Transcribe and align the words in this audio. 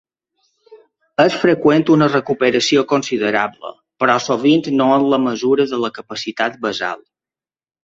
És 1.23 1.35
freqüent 1.41 1.85
una 1.95 2.07
recuperació 2.13 2.85
considerable, 2.95 3.71
però 4.05 4.17
sovint 4.31 4.67
no 4.81 4.89
en 4.97 5.07
la 5.15 5.23
mesura 5.29 5.69
de 5.75 5.83
la 5.85 5.95
capacitat 6.01 6.61
basal. 6.67 7.07